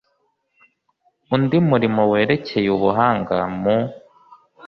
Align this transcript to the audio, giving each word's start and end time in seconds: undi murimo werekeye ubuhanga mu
undi 1.33 1.57
murimo 1.69 2.01
werekeye 2.11 2.67
ubuhanga 2.77 3.37
mu 3.61 3.77